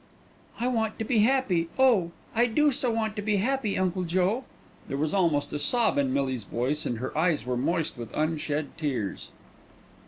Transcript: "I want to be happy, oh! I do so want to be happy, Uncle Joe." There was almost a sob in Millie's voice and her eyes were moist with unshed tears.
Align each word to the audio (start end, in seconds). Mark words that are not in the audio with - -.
"I 0.59 0.67
want 0.67 0.97
to 0.97 1.05
be 1.05 1.19
happy, 1.19 1.69
oh! 1.77 2.09
I 2.33 2.47
do 2.47 2.71
so 2.71 2.89
want 2.89 3.15
to 3.17 3.21
be 3.21 3.37
happy, 3.37 3.77
Uncle 3.77 4.01
Joe." 4.01 4.45
There 4.87 4.97
was 4.97 5.13
almost 5.13 5.53
a 5.53 5.59
sob 5.59 5.99
in 5.99 6.11
Millie's 6.11 6.43
voice 6.45 6.87
and 6.87 6.97
her 6.97 7.15
eyes 7.15 7.45
were 7.45 7.55
moist 7.55 7.99
with 7.99 8.11
unshed 8.15 8.75
tears. 8.79 9.29